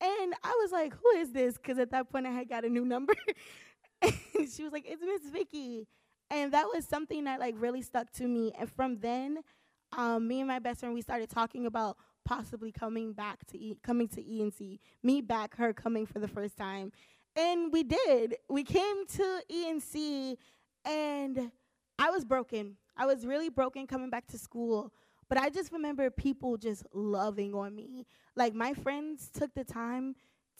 [0.02, 2.68] And I was like, "Who is this?" Because at that point I had got a
[2.68, 3.14] new number.
[4.02, 4.12] and
[4.52, 5.86] she was like, "It's Miss Vicky."
[6.32, 8.52] and that was something that like really stuck to me.
[8.58, 9.38] And from then,
[9.96, 13.78] um, me and my best friend we started talking about possibly coming back to e-
[13.82, 14.78] coming to ENC.
[15.02, 16.90] Me back, her coming for the first time,
[17.36, 18.36] and we did.
[18.48, 20.36] We came to ENC,
[20.86, 21.52] and
[21.98, 22.76] I was broken.
[22.96, 24.90] I was really broken coming back to school.
[25.32, 28.04] But I just remember people just loving on me.
[28.36, 30.14] Like my friends took the time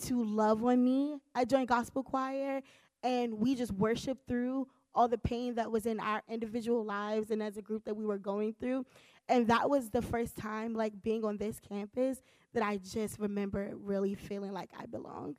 [0.05, 1.19] to love on me.
[1.35, 2.63] I joined gospel choir,
[3.03, 7.43] and we just worshiped through all the pain that was in our individual lives and
[7.43, 8.87] as a group that we were going through.
[9.29, 12.23] And that was the first time, like being on this campus,
[12.55, 15.37] that I just remember really feeling like I belonged.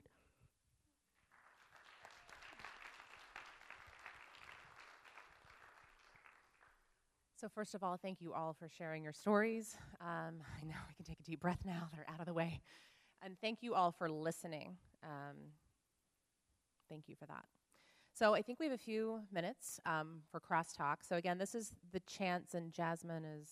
[7.36, 9.76] So, first of all, thank you all for sharing your stories.
[10.00, 12.62] Um, I know we can take a deep breath now, they're out of the way.
[13.22, 14.78] And thank you all for listening.
[15.04, 15.38] Um,
[16.89, 17.46] thank you for that.
[18.13, 20.98] So I think we have a few minutes um, for crosstalk.
[21.02, 23.50] So again, this is the chance, and Jasmine is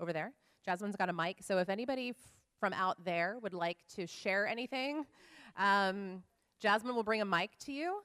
[0.00, 0.32] over there.
[0.64, 1.38] Jasmine's got a mic.
[1.42, 2.16] So if anybody f-
[2.58, 5.04] from out there would like to share anything,
[5.56, 6.22] um,
[6.60, 8.00] Jasmine will bring a mic to you.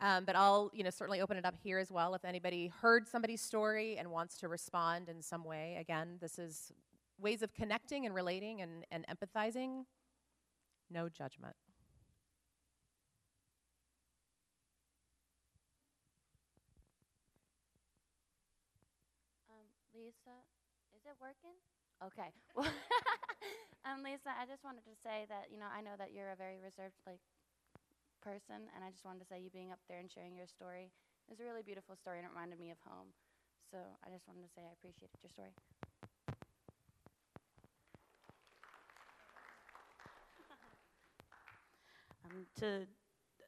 [0.00, 2.14] Um, but I'll, you know, certainly open it up here as well.
[2.14, 6.72] If anybody heard somebody's story and wants to respond in some way, again, this is
[7.18, 9.84] ways of connecting and relating and, and empathizing.
[10.90, 11.56] No judgment.
[19.98, 20.38] Lisa,
[20.94, 21.58] is it working?
[21.98, 22.30] Okay.
[22.54, 22.70] Well,
[23.84, 26.38] um, Lisa, I just wanted to say that you know I know that you're a
[26.38, 27.18] very reserved like
[28.28, 30.92] person, and I just wanted to say you being up there and sharing your story
[31.32, 33.08] is a really beautiful story, and it reminded me of home.
[33.72, 35.52] So I just wanted to say I appreciated your story.
[42.24, 42.86] um, to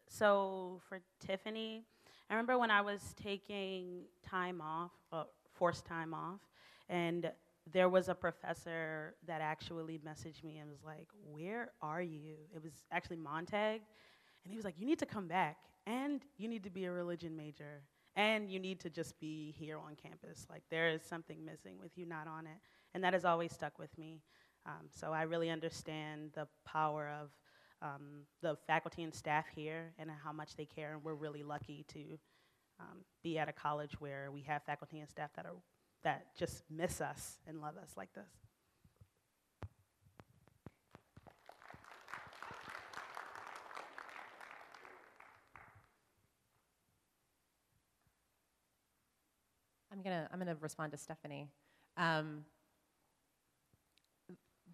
[0.09, 1.85] so for Tiffany,
[2.31, 6.41] I remember when I was taking time off, uh, forced time off,
[6.89, 7.31] and
[7.71, 12.63] there was a professor that actually messaged me and was like, "Where are you?" It
[12.63, 13.83] was actually Montag,
[14.45, 16.93] and he was like, "You need to come back, and you need to be a
[16.93, 17.83] religion major,
[18.17, 20.47] and you need to just be here on campus.
[20.51, 22.59] Like there is something missing with you not on it."
[22.95, 24.23] And that has always stuck with me.
[24.67, 27.31] Um, so I really understand the power of
[27.83, 30.93] um, the faculty and staff here and how much they care.
[30.93, 32.19] And we're really lucky to
[32.79, 35.57] um, be at a college where we have faculty and staff that are
[36.03, 38.50] that just miss us and love us like this.
[50.01, 51.47] I'm gonna I'm gonna respond to Stephanie.
[51.99, 52.45] Um,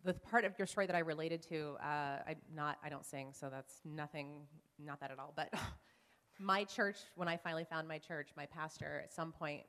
[0.04, 3.32] the part of your story that I related to, uh, I not I don't sing,
[3.32, 4.42] so that's nothing,
[4.78, 5.32] not that at all.
[5.34, 5.52] But
[6.38, 9.64] my church, when I finally found my church, my pastor at some point,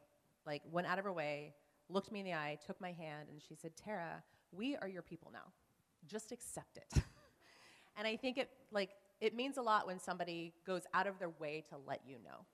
[0.46, 1.56] like went out of her way,
[1.89, 5.02] looked me in the eye, took my hand, and she said, "Tara, we are your
[5.02, 5.52] people now.
[6.06, 7.02] Just accept it."
[7.98, 8.91] and I think it like
[9.22, 12.46] it means a lot when somebody goes out of their way to let you know.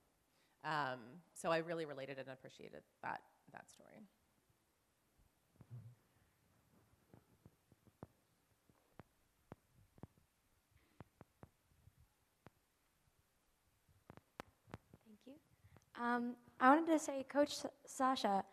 [0.63, 0.99] Um,
[1.33, 3.21] so I really related and appreciated that
[3.51, 4.07] that story.
[15.05, 15.33] Thank you.
[16.01, 18.43] Um, I wanted to say, Coach Sasha,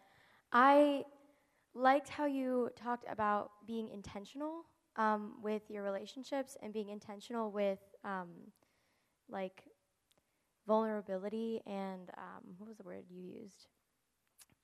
[0.52, 1.04] I
[1.74, 4.64] liked how you talked about being intentional
[4.96, 8.28] um, with your relationships and being intentional with um,
[9.28, 9.62] like
[10.70, 13.66] vulnerability and um, what was the word you used?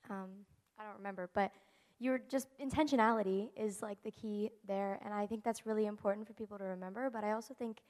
[0.08, 0.30] Um,
[0.78, 1.50] I don't remember, but
[1.98, 6.32] you're just intentionality is like the key there, and I think that's really important for
[6.34, 7.10] people to remember.
[7.10, 7.80] But I also think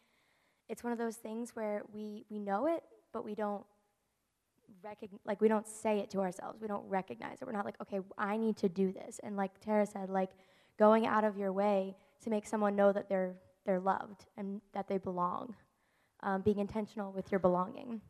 [0.71, 3.67] it's one of those things where we we know it, but we don't
[4.83, 6.59] recognize like we don't say it to ourselves.
[6.63, 7.45] We don't recognize it.
[7.45, 9.21] We're not like, okay, I need to do this.
[9.23, 10.31] And like Tara said, like
[10.79, 13.35] going out of your way to make someone know that they're
[13.67, 15.55] they're loved and that they belong.
[16.27, 18.01] Um, being intentional with your belonging.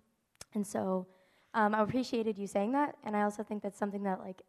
[0.55, 1.07] And so
[1.53, 4.41] um, I appreciated you saying that, and I also think that's something that like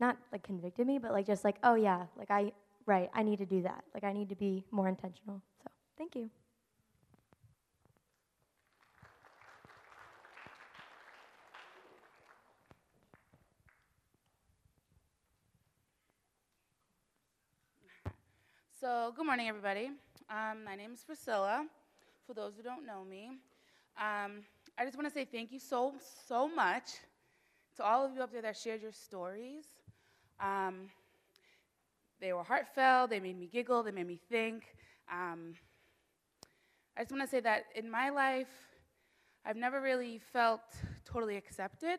[0.00, 2.52] not like convicted me, but like just like, oh yeah, like I
[2.86, 3.84] right, I need to do that.
[3.92, 5.42] Like I need to be more intentional.
[5.62, 6.30] So thank you.
[18.80, 19.90] So, good morning, everybody.
[20.30, 21.66] Um, my name is Priscilla.
[22.26, 23.30] For those who don't know me,
[23.98, 24.44] um,
[24.78, 25.94] I just want to say thank you so,
[26.28, 26.84] so much
[27.76, 29.64] to all of you up there that shared your stories.
[30.40, 30.90] Um,
[32.20, 34.64] they were heartfelt, they made me giggle, they made me think.
[35.10, 35.54] Um,
[36.96, 38.48] I just want to say that in my life,
[39.44, 40.60] I've never really felt
[41.04, 41.98] totally accepted.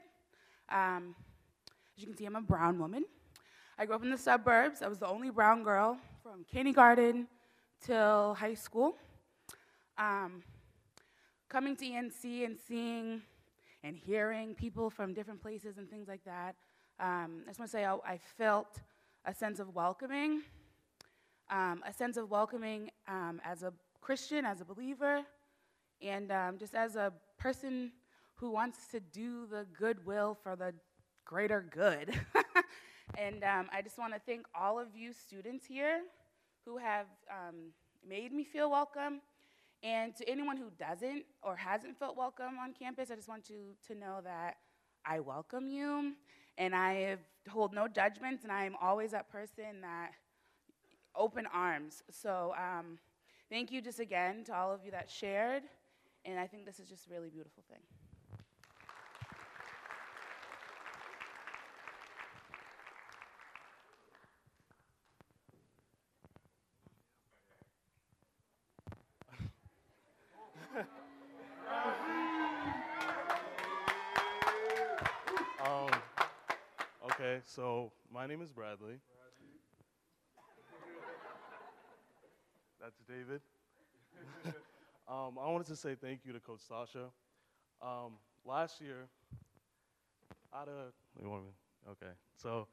[0.70, 1.16] Um,
[1.96, 3.04] as you can see, I'm a brown woman.
[3.78, 4.82] I grew up in the suburbs.
[4.82, 7.28] I was the only brown girl from kindergarten
[7.86, 8.96] till high school.
[9.98, 10.42] Um,
[11.50, 13.22] coming to ENC and seeing
[13.84, 16.56] and hearing people from different places and things like that,
[17.00, 18.80] um, I just want to say I, I, felt
[19.26, 20.42] a sense of welcoming,
[21.52, 25.22] um, a sense of welcoming um, as a Christian, as a believer,
[26.02, 27.92] and um, just as a person
[28.36, 30.74] who wants to do the goodwill for the
[31.24, 32.20] greater good.
[33.18, 36.02] and um, I just want to thank all of you students here
[36.66, 37.06] who have
[38.08, 39.22] made me feel welcome.
[39.84, 43.76] And to anyone who doesn't or hasn't felt welcome on campus, I just want you
[43.88, 44.56] to know that
[45.06, 46.14] I welcome you
[46.58, 47.18] and I
[47.50, 50.12] hold no judgments and I am always that person that
[51.16, 52.02] open arms.
[52.10, 52.98] So um,
[53.50, 55.64] thank you just again to all of you that shared.
[56.24, 57.82] And I think this is just a really beautiful thing.
[75.66, 75.90] um,
[77.06, 79.00] okay, so my name is Bradley.
[82.82, 83.42] That's David.
[85.08, 87.06] um, I wanted to say thank you to Coach Sasha.
[87.82, 88.14] Um,
[88.46, 89.08] last year,
[90.54, 91.52] out of you want me?
[91.92, 92.68] Okay, so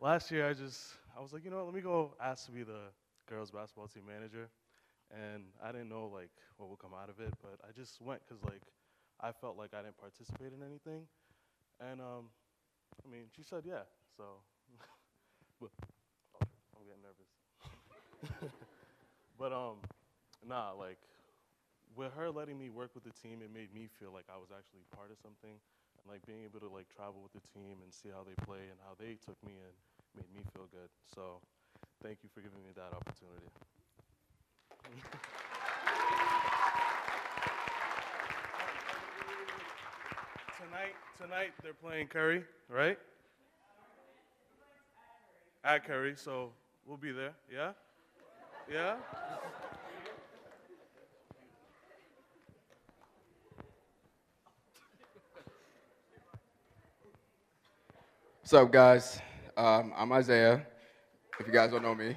[0.00, 1.66] last year I just I was like, you know what?
[1.66, 2.90] Let me go ask to be the
[3.28, 4.48] girls basketball team manager,
[5.10, 8.20] and I didn't know like what would come out of it, but I just went
[8.26, 8.62] because like
[9.20, 11.06] I felt like I didn't participate in anything,
[11.80, 12.30] and um,
[13.06, 13.82] I mean she said yeah,
[14.16, 14.24] so
[15.60, 15.70] but
[16.76, 17.30] I'm getting nervous.
[19.38, 19.78] but um,
[20.46, 20.98] nah, like
[21.96, 24.48] with her letting me work with the team, it made me feel like I was
[24.52, 27.92] actually part of something, and like being able to like travel with the team and
[27.92, 29.72] see how they play and how they took me in
[30.16, 30.88] made me feel good.
[31.14, 31.40] So,
[32.02, 33.48] thank you for giving me that opportunity.
[40.60, 42.98] tonight, tonight they're playing Curry, right?
[45.64, 46.50] At Curry, so
[46.84, 47.34] we'll be there.
[47.52, 47.70] Yeah,
[48.68, 48.96] yeah.
[58.40, 59.20] What's up, guys?
[59.56, 60.66] Um, I'm Isaiah,
[61.38, 62.16] if you guys don't know me.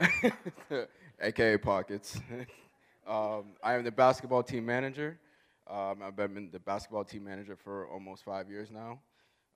[1.20, 2.18] AKA Pockets.
[3.06, 5.18] um, I am the basketball team manager.
[5.66, 8.98] Um, I've been the basketball team manager for almost five years now.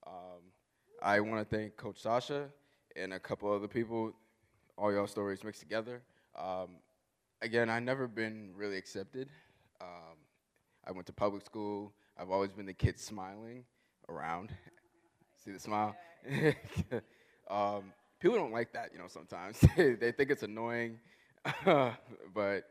[0.07, 0.43] Um,
[1.03, 2.49] I want to thank Coach Sasha
[2.97, 4.13] and a couple other people,
[4.77, 6.03] all y'all stories mixed together.
[6.39, 6.77] Um,
[7.43, 9.29] again, I've never been really accepted.
[9.81, 10.17] Um,
[10.87, 11.93] I went to public school.
[12.19, 13.65] I've always been the kid smiling
[14.09, 14.51] around.
[15.45, 15.97] See the smile?
[17.51, 19.59] um, people don't like that, you know, sometimes.
[19.77, 20.99] they think it's annoying,
[21.65, 22.65] but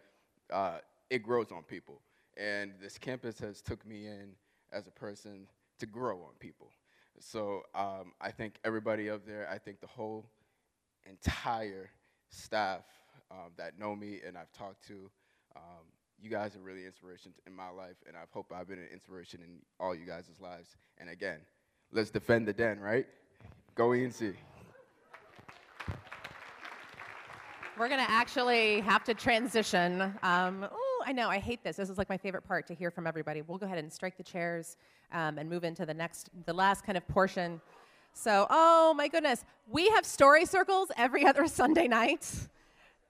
[0.51, 0.77] uh,
[1.09, 2.01] it grows on people.
[2.37, 4.29] And this campus has took me in
[4.71, 5.47] as a person
[5.79, 6.71] to grow on people.
[7.19, 10.25] So um, I think everybody up there, I think the whole
[11.05, 11.89] entire
[12.29, 12.83] staff
[13.31, 15.09] um, that know me and I've talked to,
[15.55, 15.85] um,
[16.21, 19.41] you guys are really inspiration in my life, and I hope I've been an inspiration
[19.41, 20.75] in all you guys' lives.
[20.97, 21.39] And again,
[21.91, 23.05] let's defend the den, right?
[23.75, 24.35] Go ENC.
[27.77, 30.13] We're going to actually have to transition.
[30.21, 30.67] Um,
[31.09, 31.77] I know, I hate this.
[31.77, 33.41] This is like my favorite part to hear from everybody.
[33.41, 34.77] We'll go ahead and strike the chairs
[35.11, 37.59] um, and move into the next, the last kind of portion.
[38.13, 42.29] So, oh my goodness, we have story circles every other Sunday night.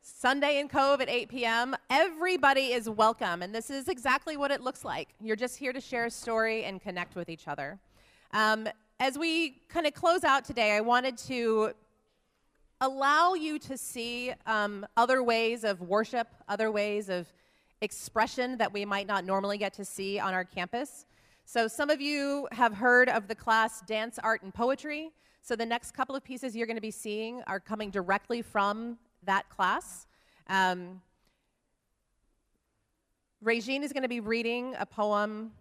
[0.02, 1.76] Sunday in Cove at 8 p.m.
[1.90, 5.10] Everybody is welcome, and this is exactly what it looks like.
[5.20, 7.80] You're just here to share a story and connect with each other.
[8.32, 8.70] Um,
[9.02, 11.74] as we kind of close out today, I wanted to
[12.80, 17.28] allow you to see um, other ways of worship, other ways of
[17.82, 21.06] expression that we might not normally get to see on our campus.
[21.46, 25.12] So, some of you have heard of the class Dance, Art, and Poetry.
[25.42, 28.98] So, the next couple of pieces you're going to be seeing are coming directly from
[29.24, 30.08] that class.
[30.48, 31.02] Um,
[33.42, 35.52] Regine is going to be reading a poem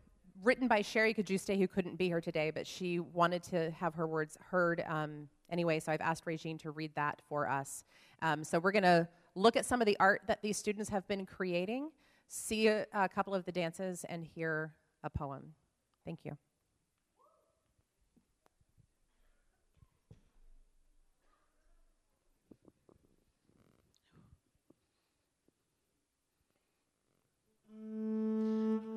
[0.42, 4.06] written by Sherry Kajuste, who couldn't be here today, but she wanted to have her
[4.06, 7.84] words heard um, anyway, so I've asked Regine to read that for us.
[8.22, 11.06] Um, so we're going to look at some of the art that these students have
[11.08, 11.90] been creating,
[12.28, 15.54] see a, a couple of the dances, and hear a poem.
[16.04, 16.36] Thank you.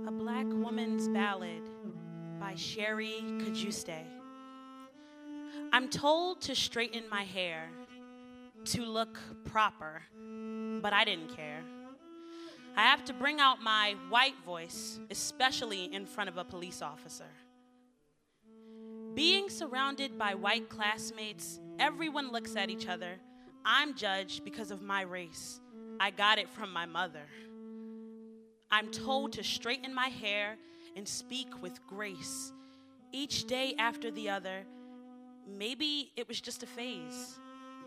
[0.08, 1.64] A Black Woman's Ballad
[2.40, 4.04] by Sherry Kajuste.
[5.72, 7.70] I'm told to straighten my hair
[8.66, 10.02] to look proper,
[10.82, 11.64] but I didn't care.
[12.76, 17.30] I have to bring out my white voice, especially in front of a police officer.
[19.14, 23.20] Being surrounded by white classmates, everyone looks at each other.
[23.66, 25.60] I'm judged because of my race.
[26.00, 27.26] I got it from my mother.
[28.72, 30.56] I'm told to straighten my hair
[30.96, 32.54] and speak with grace.
[33.12, 34.64] Each day after the other,
[35.46, 37.38] maybe it was just a phase.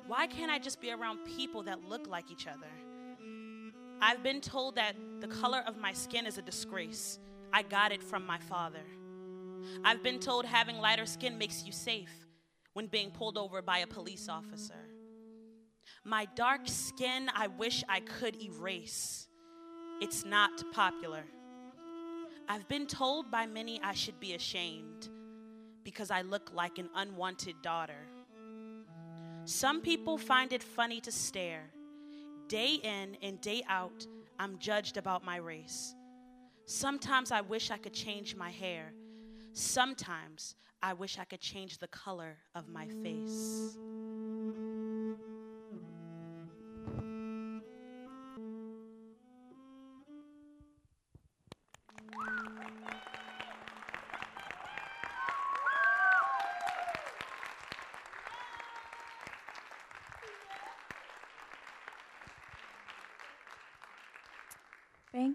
[0.06, 2.68] Why can't I just be around people that look like each other?
[4.06, 7.18] I've been told that the color of my skin is a disgrace.
[7.54, 8.84] I got it from my father.
[9.82, 12.12] I've been told having lighter skin makes you safe
[12.74, 14.90] when being pulled over by a police officer.
[16.04, 19.26] My dark skin, I wish I could erase.
[20.02, 21.24] It's not popular.
[22.46, 25.08] I've been told by many I should be ashamed
[25.82, 28.06] because I look like an unwanted daughter.
[29.46, 31.70] Some people find it funny to stare.
[32.48, 34.06] Day in and day out,
[34.38, 35.94] I'm judged about my race.
[36.66, 38.92] Sometimes I wish I could change my hair.
[39.52, 43.76] Sometimes I wish I could change the color of my face.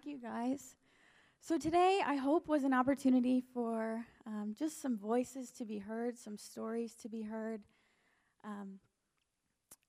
[0.10, 0.76] You, guys.
[1.40, 6.18] So, today I hope was an opportunity for um, just some voices to be heard,
[6.18, 7.62] some stories to be heard.
[8.44, 8.80] Um,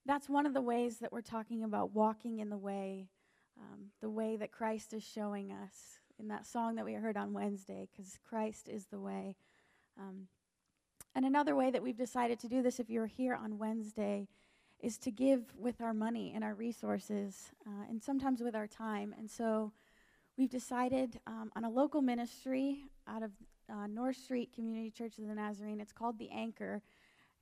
[0.04, 3.08] that's one of the ways that we're talking about walking in the way,
[3.58, 7.32] um, the way that Christ is showing us in that song that we heard on
[7.32, 9.36] Wednesday, because Christ is the way.
[9.98, 10.26] Um,
[11.14, 14.28] and another way that we've decided to do this, if you're here on Wednesday,
[14.80, 19.14] is to give with our money and our resources, uh, and sometimes with our time.
[19.18, 19.72] And so
[20.40, 23.30] we've decided um, on a local ministry out of
[23.68, 25.82] uh, North Street Community Church of the Nazarene.
[25.82, 26.80] It's called The Anchor.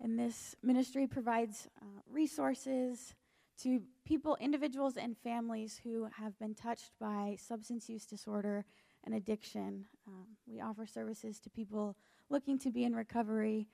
[0.01, 3.14] And this ministry provides uh, resources
[3.62, 8.64] to people, individuals, and families who have been touched by substance use disorder
[9.05, 9.84] and addiction.
[10.09, 11.94] Um, we offer services to people
[12.30, 13.68] looking to be in recovery.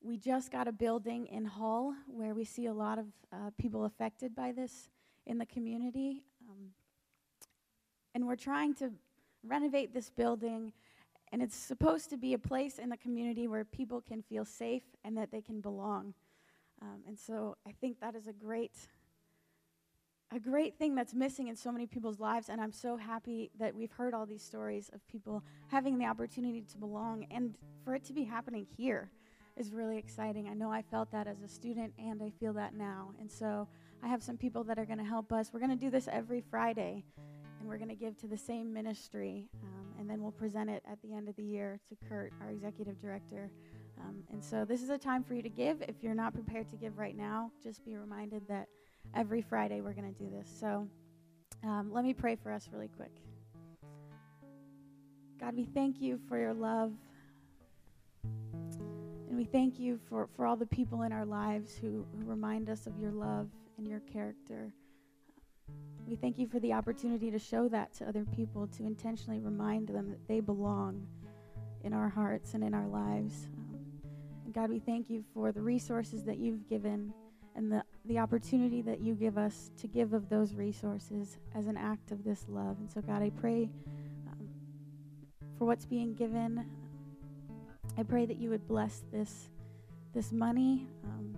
[0.00, 3.04] We just got a building in Hull where we see a lot of
[3.34, 4.88] uh, people affected by this
[5.26, 6.24] in the community.
[6.48, 6.70] Um,
[8.14, 8.90] and we're trying to
[9.44, 10.72] renovate this building.
[11.32, 14.82] And it's supposed to be a place in the community where people can feel safe
[15.04, 16.14] and that they can belong.
[16.82, 18.72] Um, and so I think that is a great,
[20.30, 22.48] a great thing that's missing in so many people's lives.
[22.50, 26.62] And I'm so happy that we've heard all these stories of people having the opportunity
[26.72, 27.54] to belong and
[27.84, 29.10] for it to be happening here
[29.56, 30.48] is really exciting.
[30.48, 33.10] I know I felt that as a student and I feel that now.
[33.20, 33.68] And so
[34.02, 35.50] I have some people that are going to help us.
[35.52, 37.04] We're going to do this every Friday
[37.62, 39.48] and we're going to give to the same ministry.
[39.62, 42.50] Um, and then we'll present it at the end of the year to Kurt, our
[42.50, 43.52] executive director.
[44.00, 45.80] Um, and so this is a time for you to give.
[45.82, 48.66] If you're not prepared to give right now, just be reminded that
[49.14, 50.48] every Friday we're going to do this.
[50.58, 50.88] So
[51.62, 53.12] um, let me pray for us really quick.
[55.38, 56.92] God, we thank you for your love.
[58.24, 62.68] And we thank you for, for all the people in our lives who, who remind
[62.68, 63.48] us of your love
[63.78, 64.74] and your character.
[66.12, 69.88] We thank you for the opportunity to show that to other people, to intentionally remind
[69.88, 71.06] them that they belong
[71.84, 73.48] in our hearts and in our lives.
[73.56, 77.14] Um, God, we thank you for the resources that you've given
[77.56, 81.78] and the, the opportunity that you give us to give of those resources as an
[81.78, 82.76] act of this love.
[82.78, 83.70] And so, God, I pray
[84.28, 84.48] um,
[85.56, 86.66] for what's being given.
[87.96, 89.48] I pray that you would bless this,
[90.12, 90.86] this money.
[91.04, 91.34] Um,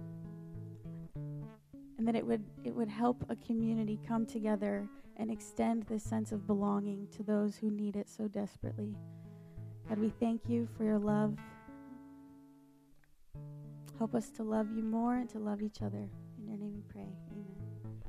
[2.04, 4.86] and that it would it would help a community come together
[5.16, 8.94] and extend this sense of belonging to those who need it so desperately.
[9.88, 11.38] God, we thank you for your love.
[13.96, 16.10] Help us to love you more and to love each other.
[16.38, 17.08] In your name we pray.
[17.32, 18.02] Amen.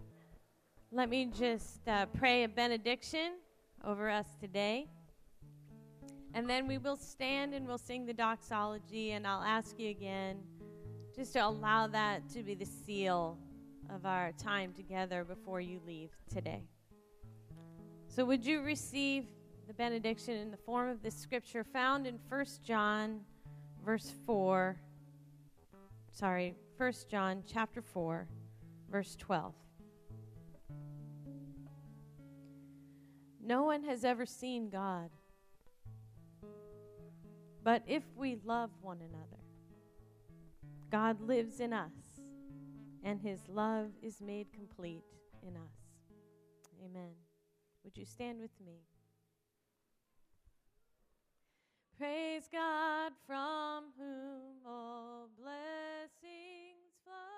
[0.91, 3.35] Let me just uh, pray a benediction
[3.85, 4.87] over us today.
[6.33, 10.39] And then we will stand and we'll sing the doxology, and I'll ask you again
[11.15, 13.37] just to allow that to be the seal
[13.93, 16.63] of our time together before you leave today.
[18.07, 19.25] So, would you receive
[19.67, 23.21] the benediction in the form of this scripture found in 1 John,
[23.83, 24.77] verse 4?
[26.11, 28.27] Sorry, 1 John chapter 4,
[28.89, 29.53] verse 12.
[33.43, 35.09] No one has ever seen God.
[37.63, 39.43] But if we love one another,
[40.91, 41.91] God lives in us
[43.05, 45.03] and his love is made complete
[45.47, 45.77] in us.
[46.83, 47.13] Amen.
[47.83, 48.81] Would you stand with me?
[51.97, 57.34] Praise God from whom all blessings flow.